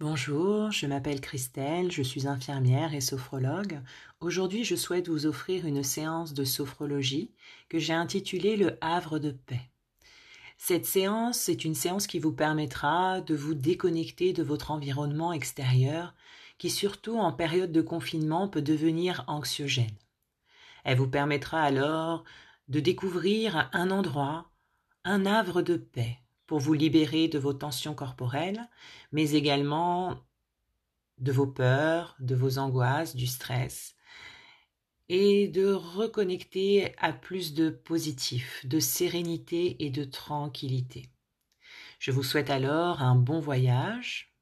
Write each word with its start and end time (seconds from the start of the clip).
Bonjour, 0.00 0.70
je 0.70 0.86
m'appelle 0.86 1.20
Christelle, 1.20 1.90
je 1.90 2.04
suis 2.04 2.28
infirmière 2.28 2.94
et 2.94 3.00
sophrologue. 3.00 3.80
Aujourd'hui, 4.20 4.62
je 4.62 4.76
souhaite 4.76 5.08
vous 5.08 5.26
offrir 5.26 5.66
une 5.66 5.82
séance 5.82 6.34
de 6.34 6.44
sophrologie 6.44 7.32
que 7.68 7.80
j'ai 7.80 7.94
intitulée 7.94 8.56
Le 8.56 8.78
Havre 8.80 9.18
de 9.18 9.32
paix. 9.32 9.72
Cette 10.56 10.86
séance 10.86 11.48
est 11.48 11.64
une 11.64 11.74
séance 11.74 12.06
qui 12.06 12.20
vous 12.20 12.32
permettra 12.32 13.20
de 13.22 13.34
vous 13.34 13.54
déconnecter 13.54 14.32
de 14.32 14.44
votre 14.44 14.70
environnement 14.70 15.32
extérieur 15.32 16.14
qui 16.58 16.70
surtout 16.70 17.18
en 17.18 17.32
période 17.32 17.72
de 17.72 17.82
confinement 17.82 18.46
peut 18.46 18.62
devenir 18.62 19.24
anxiogène. 19.26 19.98
Elle 20.84 20.98
vous 20.98 21.10
permettra 21.10 21.60
alors 21.60 22.22
de 22.68 22.78
découvrir 22.78 23.68
un 23.72 23.90
endroit, 23.90 24.48
un 25.02 25.26
havre 25.26 25.60
de 25.60 25.76
paix, 25.76 26.20
pour 26.48 26.58
vous 26.58 26.72
libérer 26.72 27.28
de 27.28 27.38
vos 27.38 27.52
tensions 27.52 27.94
corporelles, 27.94 28.68
mais 29.12 29.32
également 29.32 30.18
de 31.18 31.30
vos 31.30 31.46
peurs, 31.46 32.16
de 32.20 32.34
vos 32.34 32.58
angoisses, 32.58 33.14
du 33.14 33.26
stress, 33.26 33.94
et 35.10 35.46
de 35.48 35.70
reconnecter 35.72 36.96
à 36.98 37.12
plus 37.12 37.52
de 37.52 37.68
positif, 37.68 38.64
de 38.66 38.80
sérénité 38.80 39.84
et 39.84 39.90
de 39.90 40.04
tranquillité. 40.04 41.10
Je 41.98 42.12
vous 42.12 42.22
souhaite 42.22 42.50
alors 42.50 43.02
un 43.02 43.14
bon 43.14 43.40
voyage 43.40 44.34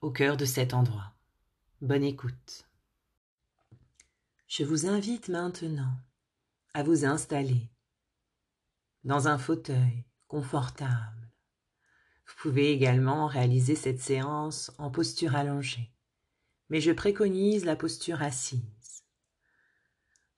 au 0.00 0.10
cœur 0.10 0.36
de 0.36 0.44
cet 0.44 0.74
endroit. 0.74 1.14
Bonne 1.80 2.04
écoute. 2.04 2.68
Je 4.48 4.64
vous 4.64 4.86
invite 4.86 5.28
maintenant 5.28 5.92
à 6.74 6.82
vous 6.82 7.04
installer 7.04 7.70
dans 9.04 9.28
un 9.28 9.38
fauteuil 9.38 10.04
confortable 10.26 11.25
vous 12.26 12.34
pouvez 12.40 12.72
également 12.72 13.26
réaliser 13.26 13.76
cette 13.76 14.00
séance 14.00 14.72
en 14.78 14.90
posture 14.90 15.36
allongée, 15.36 15.92
mais 16.68 16.80
je 16.80 16.90
préconise 16.90 17.64
la 17.64 17.76
posture 17.76 18.22
assise. 18.22 19.04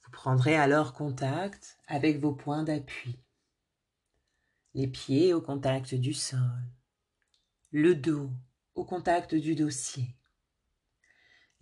Vous 0.04 0.10
prendrez 0.10 0.56
alors 0.56 0.92
contact 0.92 1.78
avec 1.86 2.18
vos 2.18 2.32
points 2.32 2.62
d'appui, 2.62 3.18
les 4.74 4.86
pieds 4.86 5.32
au 5.32 5.40
contact 5.40 5.94
du 5.94 6.12
sol, 6.12 6.62
le 7.70 7.94
dos 7.94 8.30
au 8.74 8.84
contact 8.84 9.34
du 9.34 9.54
dossier, 9.54 10.14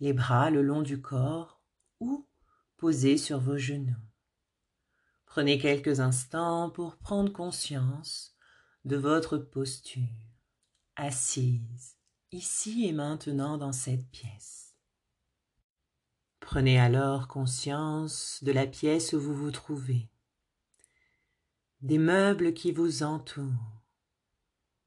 les 0.01 0.13
bras 0.13 0.49
le 0.49 0.61
long 0.61 0.81
du 0.81 1.01
corps 1.01 1.61
ou 1.99 2.27
posés 2.75 3.17
sur 3.17 3.39
vos 3.39 3.57
genoux. 3.57 3.95
Prenez 5.25 5.57
quelques 5.57 5.99
instants 5.99 6.69
pour 6.69 6.97
prendre 6.97 7.31
conscience 7.31 8.36
de 8.85 8.97
votre 8.97 9.37
posture, 9.37 10.03
assise, 10.95 11.97
ici 12.31 12.85
et 12.85 12.93
maintenant 12.93 13.57
dans 13.57 13.73
cette 13.73 14.09
pièce. 14.09 14.75
Prenez 16.39 16.79
alors 16.79 17.27
conscience 17.27 18.43
de 18.43 18.51
la 18.51 18.65
pièce 18.67 19.13
où 19.13 19.19
vous 19.19 19.35
vous 19.35 19.51
trouvez, 19.51 20.09
des 21.81 21.97
meubles 21.97 22.53
qui 22.53 22.71
vous 22.71 23.03
entourent, 23.03 23.83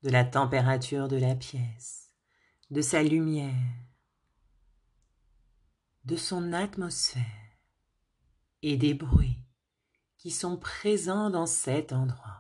de 0.03 0.11
la 0.11 0.25
température 0.25 1.09
de 1.09 1.17
la 1.17 1.35
pièce, 1.35 2.15
de 2.71 2.81
sa 2.81 3.03
lumière, 3.03 3.55
de 6.05 6.17
son 6.17 6.53
atmosphère 6.53 7.25
et 8.63 8.77
des 8.77 8.95
bruits 8.95 9.45
qui 10.17 10.31
sont 10.31 10.57
présents 10.57 11.31
dans 11.31 11.47
cet 11.47 11.93
endroit. 11.93 12.40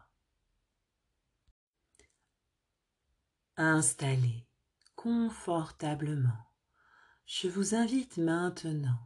Installé 3.57 4.47
confortablement, 4.97 6.51
je 7.27 7.49
vous 7.49 7.75
invite 7.75 8.19
maintenant 8.19 8.99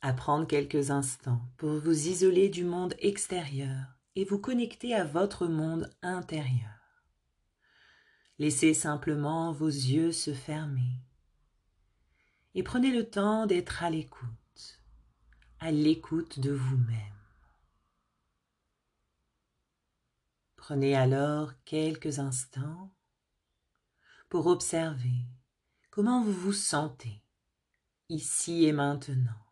à 0.00 0.12
prendre 0.12 0.46
quelques 0.46 0.90
instants 0.90 1.42
pour 1.56 1.78
vous 1.78 2.08
isoler 2.08 2.48
du 2.48 2.64
monde 2.64 2.94
extérieur 2.98 3.98
et 4.16 4.24
vous 4.24 4.38
connecter 4.38 4.94
à 4.94 5.04
votre 5.04 5.46
monde 5.46 5.90
intérieur. 6.02 6.70
Laissez 8.38 8.72
simplement 8.72 9.52
vos 9.52 9.68
yeux 9.68 10.12
se 10.12 10.32
fermer 10.32 11.04
et 12.54 12.62
prenez 12.62 12.90
le 12.90 13.08
temps 13.08 13.46
d'être 13.46 13.82
à 13.82 13.90
l'écoute, 13.90 14.82
à 15.58 15.70
l'écoute 15.70 16.40
de 16.40 16.52
vous-même. 16.52 16.96
Prenez 20.56 20.96
alors 20.96 21.52
quelques 21.64 22.18
instants 22.18 22.90
pour 24.30 24.46
observer 24.46 25.26
comment 25.90 26.22
vous 26.22 26.32
vous 26.32 26.52
sentez 26.52 27.22
ici 28.08 28.64
et 28.64 28.72
maintenant. 28.72 29.44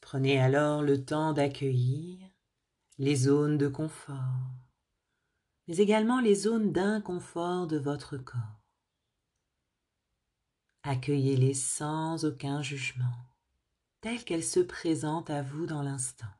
Prenez 0.00 0.40
alors 0.40 0.82
le 0.82 1.04
temps 1.04 1.32
d'accueillir 1.32 2.18
les 2.98 3.14
zones 3.14 3.56
de 3.56 3.68
confort, 3.68 4.50
mais 5.68 5.76
également 5.76 6.20
les 6.20 6.34
zones 6.34 6.72
d'inconfort 6.72 7.68
de 7.68 7.78
votre 7.78 8.18
corps. 8.18 8.60
Accueillez-les 10.82 11.54
sans 11.54 12.24
aucun 12.24 12.62
jugement, 12.62 13.14
telles 14.00 14.24
qu'elles 14.24 14.44
se 14.44 14.60
présentent 14.60 15.30
à 15.30 15.42
vous 15.42 15.66
dans 15.66 15.82
l'instant. 15.82 16.34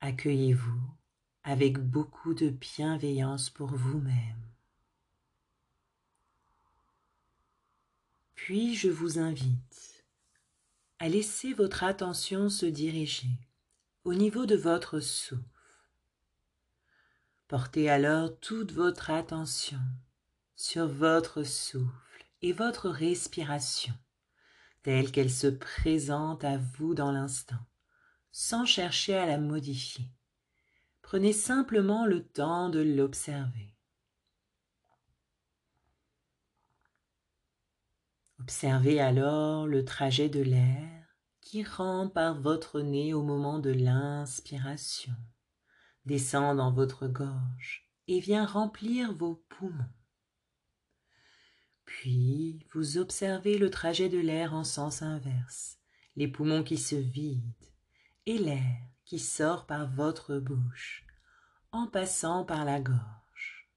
Accueillez-vous 0.00 0.93
avec 1.44 1.78
beaucoup 1.78 2.34
de 2.34 2.48
bienveillance 2.48 3.50
pour 3.50 3.68
vous-même. 3.68 4.44
Puis 8.34 8.74
je 8.74 8.88
vous 8.88 9.18
invite 9.18 10.04
à 10.98 11.08
laisser 11.08 11.52
votre 11.52 11.84
attention 11.84 12.48
se 12.48 12.66
diriger 12.66 13.38
au 14.04 14.14
niveau 14.14 14.46
de 14.46 14.56
votre 14.56 15.00
souffle. 15.00 15.42
Portez 17.48 17.90
alors 17.90 18.38
toute 18.40 18.72
votre 18.72 19.10
attention 19.10 19.80
sur 20.56 20.88
votre 20.88 21.42
souffle 21.42 22.24
et 22.42 22.52
votre 22.52 22.88
respiration 22.88 23.94
telle 24.82 25.10
qu'elle 25.10 25.30
se 25.30 25.46
présente 25.46 26.44
à 26.44 26.58
vous 26.58 26.94
dans 26.94 27.10
l'instant, 27.10 27.64
sans 28.32 28.66
chercher 28.66 29.14
à 29.14 29.24
la 29.24 29.38
modifier. 29.38 30.04
Prenez 31.04 31.34
simplement 31.34 32.06
le 32.06 32.26
temps 32.26 32.70
de 32.70 32.80
l'observer. 32.80 33.76
Observez 38.40 39.02
alors 39.02 39.66
le 39.66 39.84
trajet 39.84 40.30
de 40.30 40.40
l'air 40.40 41.14
qui 41.42 41.62
rentre 41.62 42.14
par 42.14 42.40
votre 42.40 42.80
nez 42.80 43.12
au 43.12 43.22
moment 43.22 43.58
de 43.58 43.70
l'inspiration, 43.70 45.12
descend 46.06 46.56
dans 46.56 46.72
votre 46.72 47.06
gorge 47.06 47.92
et 48.08 48.18
vient 48.18 48.46
remplir 48.46 49.14
vos 49.14 49.44
poumons. 49.50 49.92
Puis 51.84 52.64
vous 52.72 52.96
observez 52.96 53.58
le 53.58 53.68
trajet 53.68 54.08
de 54.08 54.18
l'air 54.18 54.54
en 54.54 54.64
sens 54.64 55.02
inverse, 55.02 55.76
les 56.16 56.28
poumons 56.28 56.62
qui 56.62 56.78
se 56.78 56.96
vident 56.96 57.52
et 58.24 58.38
l'air 58.38 58.93
sort 59.18 59.66
par 59.66 59.88
votre 59.88 60.38
bouche 60.38 61.06
en 61.72 61.86
passant 61.86 62.44
par 62.44 62.64
la 62.64 62.80
gorge. 62.80 63.70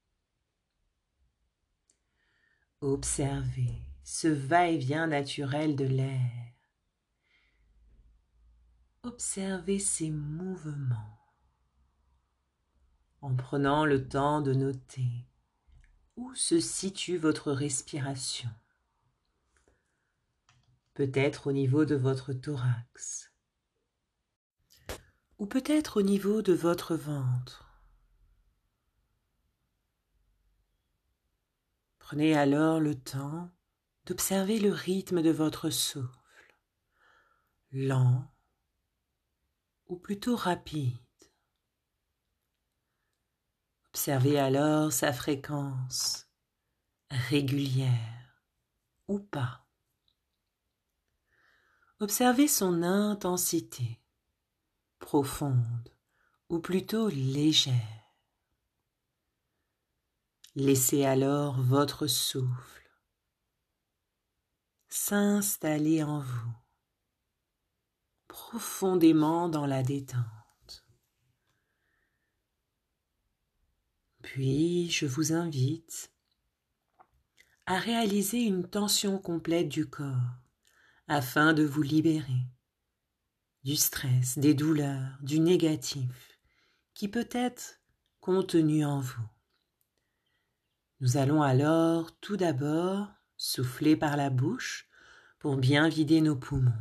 Observez 2.80 3.82
ce 4.04 4.28
va-et-vient 4.28 5.08
naturel 5.08 5.74
de 5.76 5.84
l'air. 5.84 6.52
Observez 9.02 9.78
ces 9.78 10.10
mouvements 10.10 11.18
en 13.20 13.34
prenant 13.34 13.84
le 13.84 14.08
temps 14.08 14.40
de 14.40 14.52
noter 14.54 15.26
où 16.16 16.34
se 16.34 16.60
situe 16.60 17.16
votre 17.16 17.52
respiration. 17.52 18.50
Peut-être 20.94 21.48
au 21.48 21.52
niveau 21.52 21.84
de 21.84 21.94
votre 21.94 22.32
thorax, 22.32 23.32
ou 25.38 25.46
peut-être 25.46 25.98
au 25.98 26.02
niveau 26.02 26.42
de 26.42 26.52
votre 26.52 26.96
ventre. 26.96 27.64
Prenez 31.98 32.34
alors 32.36 32.80
le 32.80 32.94
temps 32.94 33.50
d'observer 34.06 34.58
le 34.58 34.72
rythme 34.72 35.22
de 35.22 35.30
votre 35.30 35.70
souffle, 35.70 36.56
lent 37.70 38.26
ou 39.86 39.96
plutôt 39.96 40.34
rapide. 40.34 40.96
Observez 43.88 44.38
alors 44.38 44.92
sa 44.92 45.12
fréquence 45.12 46.28
régulière 47.10 48.42
ou 49.06 49.18
pas. 49.18 49.66
Observez 52.00 52.48
son 52.48 52.82
intensité 52.82 54.00
profonde 55.08 55.88
ou 56.50 56.58
plutôt 56.58 57.08
légère. 57.08 58.12
Laissez 60.54 61.06
alors 61.06 61.58
votre 61.62 62.06
souffle 62.06 62.90
s'installer 64.90 66.02
en 66.02 66.20
vous 66.20 66.52
profondément 68.26 69.48
dans 69.48 69.64
la 69.64 69.82
détente. 69.82 70.84
Puis 74.20 74.90
je 74.90 75.06
vous 75.06 75.32
invite 75.32 76.12
à 77.64 77.78
réaliser 77.78 78.42
une 78.42 78.68
tension 78.68 79.18
complète 79.18 79.70
du 79.70 79.88
corps 79.88 80.36
afin 81.06 81.54
de 81.54 81.64
vous 81.64 81.80
libérer 81.80 82.57
du 83.64 83.76
stress, 83.76 84.38
des 84.38 84.54
douleurs, 84.54 85.18
du 85.20 85.40
négatif 85.40 86.38
qui 86.94 87.08
peut 87.08 87.28
être 87.30 87.80
contenu 88.20 88.84
en 88.84 89.00
vous. 89.00 89.28
Nous 91.00 91.16
allons 91.16 91.42
alors 91.42 92.18
tout 92.20 92.36
d'abord 92.36 93.08
souffler 93.36 93.96
par 93.96 94.16
la 94.16 94.30
bouche 94.30 94.88
pour 95.38 95.56
bien 95.56 95.88
vider 95.88 96.20
nos 96.20 96.36
poumons. 96.36 96.72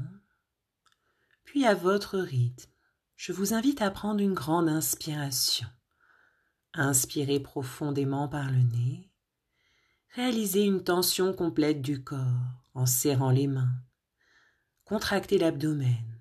Puis 1.44 1.66
à 1.66 1.76
votre 1.76 2.18
rythme, 2.18 2.72
je 3.16 3.32
vous 3.32 3.54
invite 3.54 3.82
à 3.82 3.92
prendre 3.92 4.22
une 4.22 4.34
grande 4.34 4.70
inspiration. 4.70 5.68
Inspirez 6.74 7.40
profondément 7.40 8.28
par 8.28 8.50
le 8.50 8.64
nez 8.64 9.08
Réalisez 10.18 10.64
une 10.64 10.84
tension 10.84 11.32
complète 11.32 11.80
du 11.84 12.04
corps 12.04 12.64
en 12.74 12.88
serrant 12.88 13.30
les 13.30 13.46
mains. 13.46 13.76
Contractez 14.84 15.38
l'abdomen, 15.38 16.17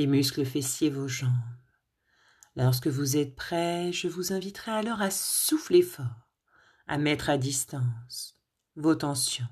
les 0.00 0.06
muscles 0.06 0.46
fessiers 0.46 0.88
vos 0.88 1.08
jambes. 1.08 1.30
Lorsque 2.56 2.86
vous 2.86 3.18
êtes 3.18 3.36
prêt, 3.36 3.92
je 3.92 4.08
vous 4.08 4.32
inviterai 4.32 4.70
alors 4.70 5.02
à 5.02 5.10
souffler 5.10 5.82
fort, 5.82 6.30
à 6.86 6.96
mettre 6.96 7.28
à 7.28 7.36
distance 7.36 8.34
vos 8.76 8.94
tensions, 8.94 9.46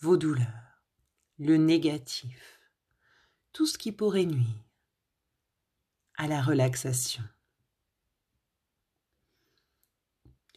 vos 0.00 0.16
douleurs, 0.16 0.82
le 1.38 1.58
négatif, 1.58 2.58
tout 3.52 3.66
ce 3.66 3.76
qui 3.76 3.92
pourrait 3.92 4.24
nuire 4.24 4.64
à 6.16 6.28
la 6.28 6.40
relaxation. 6.40 7.24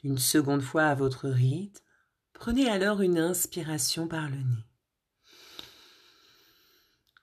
Une 0.03 0.19
seconde 0.19 0.61
fois 0.61 0.85
à 0.85 0.95
votre 0.95 1.27
rythme, 1.27 1.83
Prenez 2.33 2.69
alors 2.69 3.01
une 3.01 3.19
inspiration 3.19 4.07
par 4.07 4.27
le 4.27 4.37
nez. 4.37 4.70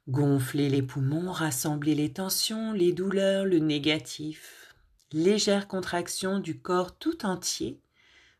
Gonflez 0.09 0.71
les 0.71 0.83
poumons, 0.83 1.31
rassemblez 1.33 1.95
les 1.95 2.11
tensions, 2.11 2.73
les 2.73 2.95
douleurs, 2.95 3.45
le 3.45 3.59
négatif. 3.59 4.75
Légère 5.13 5.69
contraction 5.69 6.39
du 6.39 6.59
corps 6.59 6.97
tout 6.97 7.27
entier. 7.27 7.83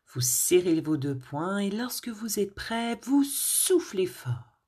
Vous 0.07 0.21
serrez 0.21 0.81
vos 0.81 0.97
deux 0.97 1.15
poings 1.15 1.59
et 1.59 1.69
lorsque 1.69 2.09
vous 2.09 2.39
êtes 2.39 2.55
prêt, 2.55 2.99
vous 3.03 3.23
soufflez 3.23 4.07
fort. 4.07 4.59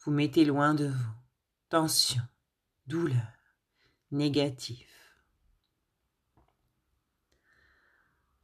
Vous 0.00 0.10
mettez 0.10 0.44
loin 0.44 0.74
de 0.74 0.86
vous 0.86 1.14
tension, 1.68 2.22
douleur, 2.88 3.32
négatif. 4.10 4.88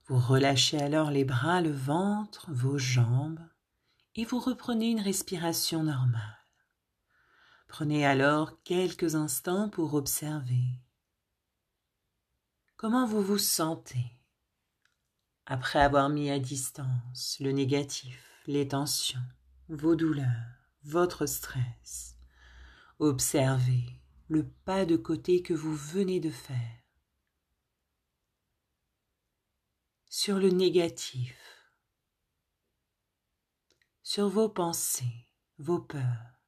Vous 0.06 0.19
relâchez 0.19 0.81
alors 0.81 1.10
les 1.10 1.25
bras, 1.25 1.60
le 1.60 1.72
ventre, 1.72 2.46
vos 2.52 2.78
jambes, 2.78 3.40
et 4.14 4.25
vous 4.25 4.38
reprenez 4.38 4.90
une 4.90 5.00
respiration 5.00 5.82
normale. 5.82 6.39
Prenez 7.70 8.05
alors 8.05 8.61
quelques 8.64 9.14
instants 9.14 9.69
pour 9.69 9.94
observer. 9.94 10.64
Comment 12.76 13.06
vous 13.06 13.22
vous 13.22 13.38
sentez 13.38 14.19
après 15.46 15.78
avoir 15.78 16.08
mis 16.08 16.31
à 16.31 16.40
distance 16.40 17.37
le 17.38 17.52
négatif, 17.52 18.43
les 18.49 18.67
tensions, 18.67 19.22
vos 19.69 19.94
douleurs, 19.94 20.26
votre 20.82 21.26
stress? 21.26 22.17
Observez 22.99 24.00
le 24.26 24.49
pas 24.49 24.84
de 24.84 24.96
côté 24.96 25.40
que 25.40 25.55
vous 25.55 25.76
venez 25.76 26.19
de 26.19 26.31
faire. 26.31 26.82
Sur 30.08 30.40
le 30.40 30.50
négatif, 30.50 31.38
sur 34.02 34.28
vos 34.28 34.49
pensées, 34.49 35.28
vos 35.58 35.78
peurs, 35.78 36.39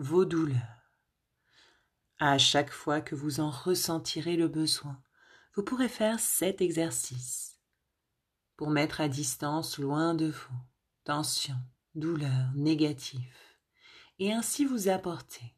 vos 0.00 0.24
douleurs. 0.24 0.94
À 2.18 2.38
chaque 2.38 2.72
fois 2.72 3.02
que 3.02 3.14
vous 3.14 3.40
en 3.40 3.50
ressentirez 3.50 4.36
le 4.36 4.48
besoin, 4.48 5.02
vous 5.54 5.62
pourrez 5.62 5.90
faire 5.90 6.18
cet 6.18 6.62
exercice 6.62 7.58
pour 8.56 8.70
mettre 8.70 9.00
à 9.02 9.08
distance 9.08 9.78
loin 9.78 10.14
de 10.14 10.30
vous 10.30 10.54
tensions, 11.04 11.60
douleurs, 11.94 12.52
négatifs, 12.54 13.58
et 14.18 14.32
ainsi 14.32 14.64
vous 14.64 14.88
apporter 14.88 15.54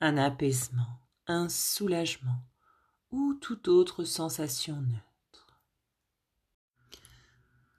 un 0.00 0.16
apaisement, 0.16 1.00
un 1.26 1.48
soulagement 1.48 2.44
ou 3.10 3.34
toute 3.34 3.66
autre 3.66 4.04
sensation 4.04 4.80
neutre. 4.80 5.60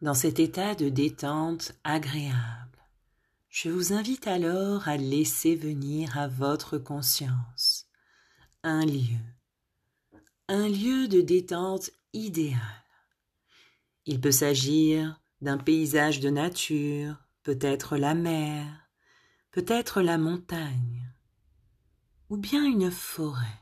Dans 0.01 0.13
cet 0.13 0.39
état 0.39 0.75
de 0.75 0.89
détente 0.89 1.74
agréable, 1.83 2.70
je 3.51 3.68
vous 3.69 3.92
invite 3.92 4.27
alors 4.27 4.88
à 4.88 4.95
laisser 4.95 5.56
venir 5.56 6.18
à 6.18 6.30
votre 6.30 6.77
conscience 6.77 7.86
un 8.63 8.86
lieu, 8.86 9.19
un 10.48 10.69
lieu 10.69 11.09
de 11.09 11.19
détente 11.19 11.92
idéal. 12.13 12.59
Il 14.06 14.21
peut 14.21 14.31
s'agir 14.31 15.19
d'un 15.42 15.57
paysage 15.57 16.21
de 16.21 16.30
nature, 16.30 17.18
peut-être 17.44 17.98
la 17.98 18.15
mer, 18.15 18.88
peut-être 19.51 20.01
la 20.01 20.18
montagne, 20.18 21.12
ou 22.30 22.38
bien 22.38 22.63
une 22.63 22.89
forêt. 22.89 23.59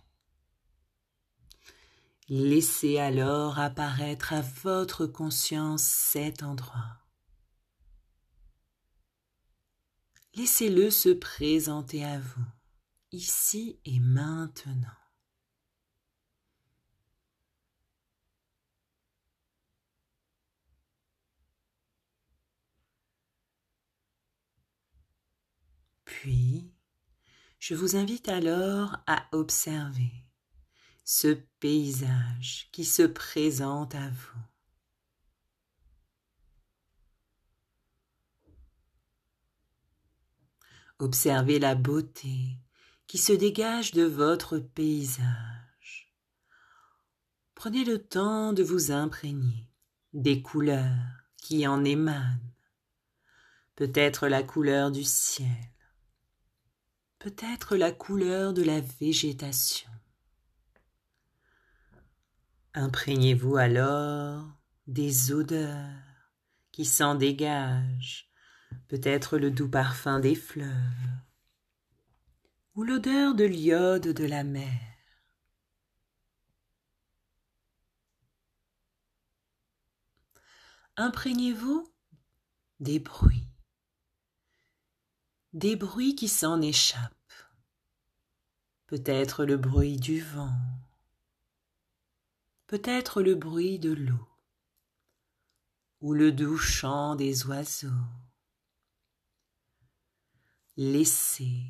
Laissez 2.28 3.00
alors 3.00 3.58
apparaître 3.58 4.34
à 4.34 4.42
votre 4.64 5.08
conscience 5.08 5.82
cet 5.82 6.44
endroit. 6.44 6.99
Laissez-le 10.40 10.90
se 10.90 11.10
présenter 11.10 12.06
à 12.06 12.18
vous, 12.18 12.46
ici 13.12 13.78
et 13.84 14.00
maintenant. 14.00 14.88
Puis, 26.06 26.72
je 27.60 27.76
vous 27.76 27.98
invite 27.98 28.30
alors 28.30 28.96
à 29.08 29.28
observer 29.34 30.14
ce 31.04 31.34
paysage 31.60 32.70
qui 32.72 32.86
se 32.86 33.04
présente 33.04 33.94
à 33.94 34.10
vous. 34.10 34.49
Observez 41.00 41.60
la 41.60 41.76
beauté 41.76 42.58
qui 43.08 43.18
se 43.18 43.34
dégage 43.34 43.92
de 43.92 44.04
votre 44.04 44.60
paysage. 44.60 46.14
Prenez 47.56 47.84
le 47.84 48.06
temps 48.06 48.54
de 48.54 48.64
vous 48.64 48.92
imprégner 48.92 49.68
des 50.14 50.42
couleurs 50.42 51.24
qui 51.38 51.66
en 51.68 51.84
émanent. 51.84 52.38
Peut-être 53.76 54.28
la 54.28 54.44
couleur 54.44 54.92
du 54.92 55.04
ciel, 55.04 55.48
peut-être 57.18 57.78
la 57.78 57.92
couleur 57.92 58.54
de 58.54 58.64
la 58.64 58.82
végétation. 58.82 59.90
Imprégnez-vous 62.74 63.56
alors 63.56 64.46
des 64.88 65.32
odeurs 65.32 66.04
qui 66.72 66.86
s'en 66.86 67.16
dégagent, 67.16 68.29
peut-être 68.88 69.38
le 69.38 69.52
doux 69.52 69.70
parfum 69.70 70.20
des 70.20 70.36
fleurs 70.36 70.70
ou 72.76 72.84
l'odeur 72.84 73.36
de 73.36 73.44
l'iode 73.44 74.08
de 74.08 74.26
la 74.26 74.44
mer. 74.44 74.80
Imprégnez-vous 80.96 81.92
des 82.80 83.00
bruits, 83.00 83.48
des 85.54 85.76
bruits 85.76 86.16
qui 86.16 86.28
s'en 86.28 86.62
échappent, 86.62 87.14
peut-être 88.88 89.46
le 89.46 89.58
bruit 89.58 89.98
du 89.98 90.22
vent, 90.22 90.56
peut-être 92.68 93.22
le 93.22 93.36
bruit 93.36 93.80
de 93.80 93.92
l'eau 93.92 94.28
ou 96.02 96.14
le 96.14 96.32
doux 96.32 96.58
chant 96.58 97.16
des 97.16 97.46
oiseaux. 97.46 97.90
Laissez 100.82 101.62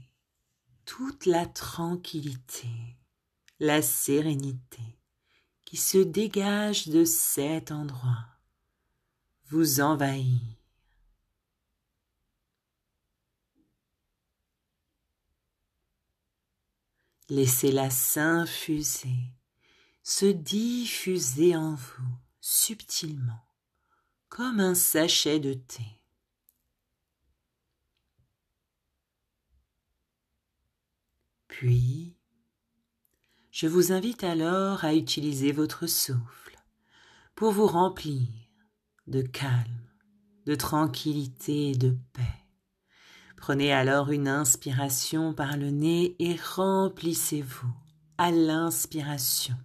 toute 0.86 1.26
la 1.26 1.48
tranquillité, 1.48 2.70
la 3.60 3.82
sérénité 3.82 5.00
qui 5.66 5.78
se 5.78 5.98
dégage 5.98 6.90
de 6.90 7.04
cet 7.06 7.72
endroit 7.72 8.28
vous 9.48 9.82
envahir. 9.82 10.40
Laissez-la 17.30 17.90
s'infuser, 17.90 19.34
se 20.04 20.28
diffuser 20.28 21.56
en 21.56 21.74
vous 21.74 22.14
subtilement, 22.42 23.48
comme 24.28 24.60
un 24.60 24.76
sachet 24.76 25.40
de 25.40 25.56
thé. 25.56 25.99
Puis, 31.60 32.16
je 33.52 33.68
vous 33.68 33.92
invite 33.92 34.24
alors 34.24 34.86
à 34.86 34.96
utiliser 34.96 35.52
votre 35.52 35.88
souffle 35.88 36.58
pour 37.36 37.52
vous 37.52 37.68
remplir 37.68 38.30
de 39.08 39.22
calme, 39.22 39.90
de 40.46 40.56
tranquillité 40.56 41.72
et 41.72 41.76
de 41.76 41.98
paix. 42.14 42.46
Prenez 43.36 43.74
alors 43.74 44.10
une 44.10 44.30
inspiration 44.30 45.34
par 45.34 45.58
le 45.58 45.70
nez 45.70 46.16
et 46.20 46.38
remplissez-vous 46.56 47.74
à 48.18 48.32
l'inspiration 48.32 49.58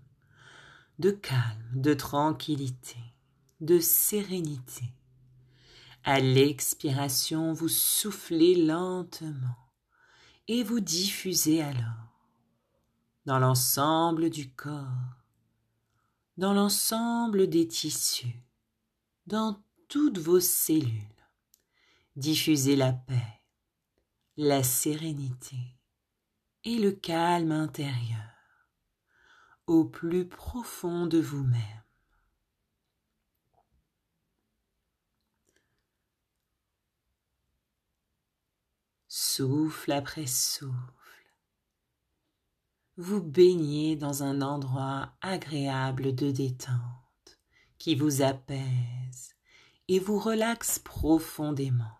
de 0.99 1.13
calme, 1.13 1.71
de 1.75 1.95
tranquillité, 1.95 2.99
de 3.61 3.79
sérénité. 3.79 4.93
À 6.03 6.19
l'expiration, 6.19 7.53
vous 7.53 7.69
soufflez 7.69 8.57
lentement 8.67 9.64
et 10.49 10.63
vous 10.63 10.81
diffusez 10.81 11.63
alors 11.63 12.05
dans 13.25 13.39
l'ensemble 13.39 14.29
du 14.29 14.51
corps, 14.51 15.23
dans 16.37 16.53
l'ensemble 16.53 17.49
des 17.49 17.67
tissus, 17.67 18.43
dans 19.27 19.63
toutes 19.89 20.19
vos 20.19 20.41
cellules. 20.41 21.03
Diffusez 22.17 22.77
la 22.77 22.93
paix, 22.93 23.41
la 24.37 24.63
sérénité 24.63 25.57
et 26.65 26.79
le 26.79 26.93
calme 26.93 27.53
intérieur 27.53 28.21
au 29.67 29.85
plus 29.85 30.29
profond 30.29 31.07
de 31.07 31.19
vous-même. 31.19 31.84
Souffle 39.17 39.93
après 39.93 40.27
souffle, 40.27 40.75
vous 42.97 43.23
baignez 43.23 43.95
dans 43.95 44.25
un 44.25 44.43
endroit 44.43 45.13
agréable 45.21 46.17
de 46.17 46.33
détente 46.33 47.39
qui 47.79 47.95
vous 47.95 48.23
apaise 48.23 49.37
et 49.87 50.01
vous 50.01 50.19
relaxe 50.19 50.81
profondément. 50.81 51.97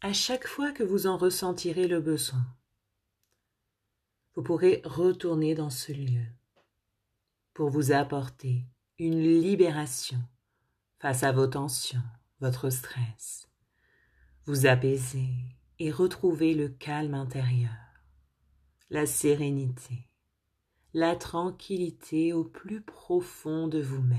À 0.00 0.12
chaque 0.12 0.46
fois 0.46 0.70
que 0.70 0.84
vous 0.84 1.08
en 1.08 1.16
ressentirez 1.16 1.88
le 1.88 2.00
besoin, 2.00 2.46
vous 4.36 4.44
pourrez 4.44 4.82
retourner 4.84 5.56
dans 5.56 5.70
ce 5.70 5.90
lieu 5.90 6.26
pour 7.54 7.70
vous 7.70 7.90
apporter 7.90 8.64
une 9.00 9.20
libération 9.20 10.22
face 11.00 11.24
à 11.24 11.32
vos 11.32 11.48
tensions, 11.48 12.04
votre 12.42 12.70
stress, 12.70 13.48
vous 14.46 14.66
apaiser 14.66 15.30
et 15.78 15.92
retrouver 15.92 16.54
le 16.54 16.68
calme 16.68 17.14
intérieur, 17.14 17.70
la 18.90 19.06
sérénité, 19.06 20.08
la 20.92 21.14
tranquillité 21.14 22.32
au 22.32 22.42
plus 22.42 22.80
profond 22.80 23.68
de 23.68 23.80
vous-même. 23.80 24.18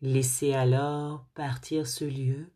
Laissez 0.00 0.52
alors 0.52 1.28
partir 1.32 1.86
ce 1.86 2.04
lieu 2.04 2.52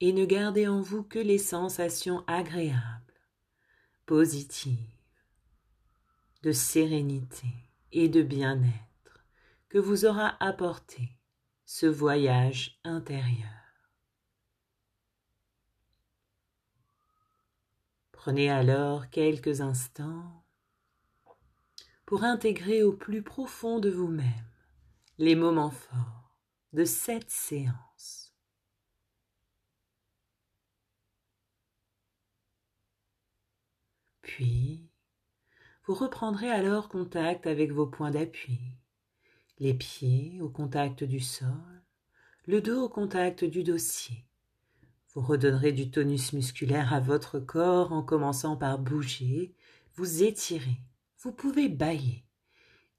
et 0.00 0.14
ne 0.14 0.24
gardez 0.24 0.68
en 0.68 0.80
vous 0.80 1.02
que 1.02 1.18
les 1.18 1.36
sensations 1.36 2.24
agréables 2.26 3.04
positive, 4.06 4.88
de 6.42 6.52
sérénité 6.52 7.48
et 7.92 8.08
de 8.08 8.22
bien-être 8.22 9.26
que 9.68 9.76
vous 9.76 10.06
aura 10.06 10.42
apporté 10.42 11.17
ce 11.70 11.84
voyage 11.84 12.80
intérieur. 12.82 13.46
Prenez 18.10 18.50
alors 18.50 19.10
quelques 19.10 19.60
instants 19.60 20.46
pour 22.06 22.24
intégrer 22.24 22.82
au 22.82 22.94
plus 22.94 23.22
profond 23.22 23.80
de 23.80 23.90
vous-même 23.90 24.50
les 25.18 25.34
moments 25.34 25.70
forts 25.70 26.38
de 26.72 26.86
cette 26.86 27.28
séance. 27.28 28.34
Puis, 34.22 34.88
vous 35.84 35.94
reprendrez 35.94 36.50
alors 36.50 36.88
contact 36.88 37.46
avec 37.46 37.72
vos 37.72 37.86
points 37.86 38.10
d'appui, 38.10 38.58
les 39.60 39.74
pieds 39.74 40.38
au 40.40 40.48
contact 40.48 41.02
du 41.04 41.20
sol, 41.20 41.48
le 42.46 42.60
dos 42.60 42.84
au 42.84 42.88
contact 42.88 43.44
du 43.44 43.64
dossier. 43.64 44.24
Vous 45.12 45.20
redonnerez 45.20 45.72
du 45.72 45.90
tonus 45.90 46.32
musculaire 46.32 46.94
à 46.94 47.00
votre 47.00 47.40
corps 47.40 47.92
en 47.92 48.02
commençant 48.02 48.56
par 48.56 48.78
bouger, 48.78 49.54
vous 49.94 50.22
étirer, 50.22 50.78
vous 51.18 51.32
pouvez 51.32 51.68
bailler. 51.68 52.24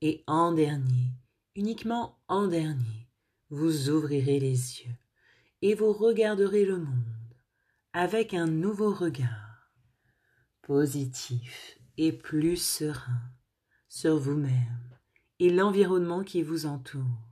Et 0.02 0.24
en 0.28 0.52
dernier, 0.52 1.12
uniquement 1.56 2.20
en 2.28 2.48
dernier, 2.48 3.10
vous 3.50 3.90
ouvrirez 3.90 4.40
les 4.40 4.82
yeux 4.82 4.96
et 5.62 5.76
vous 5.76 5.94
regarderez 5.94 6.66
le 6.66 6.78
monde 6.78 7.34
avec 7.94 8.34
un 8.34 8.48
nouveau 8.48 8.94
regard 8.94 9.72
positif 10.62 11.80
et 11.98 12.12
plus 12.12 12.58
serein 12.58 13.22
sur 13.88 14.18
vous-même 14.18 14.89
et 15.40 15.50
l'environnement 15.50 16.24
qui 16.24 16.44
vous 16.44 16.66
entoure. 16.66 17.30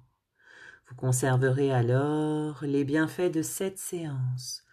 Vous 0.88 0.96
conserverez 0.96 1.72
alors 1.72 2.64
les 2.64 2.86
bienfaits 2.86 3.34
de 3.34 3.42
cette 3.42 3.78
séance 3.78 4.64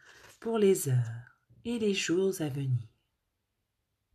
pour 0.41 0.59
les 0.59 0.89
heures 0.89 1.39
et 1.65 1.79
les 1.79 1.95
jours 1.95 2.35
à 2.41 2.49
venir. 2.49 2.94